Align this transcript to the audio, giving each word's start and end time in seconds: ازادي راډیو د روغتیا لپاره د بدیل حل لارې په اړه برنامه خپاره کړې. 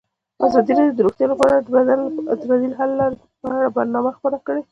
ازادي 0.45 0.71
راډیو 0.77 0.95
د 0.97 0.99
روغتیا 1.05 1.25
لپاره 1.33 1.53
د 2.39 2.43
بدیل 2.51 2.73
حل 2.79 2.91
لارې 2.99 3.15
په 3.41 3.47
اړه 3.57 3.67
برنامه 3.77 4.11
خپاره 4.17 4.37
کړې. 4.45 4.59